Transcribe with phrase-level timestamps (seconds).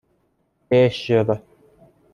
[0.69, 1.41] بِشر